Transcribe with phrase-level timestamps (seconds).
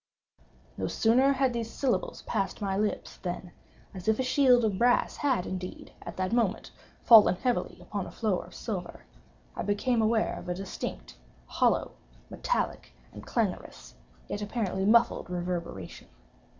[0.77, 5.45] No sooner had these syllables passed my lips, than—as if a shield of brass had
[5.45, 6.71] indeed, at the moment,
[7.03, 11.91] fallen heavily upon a floor of silver—I became aware of a distinct, hollow,
[12.31, 13.93] metallic, and clangorous,
[14.27, 16.07] yet apparently muffled reverberation.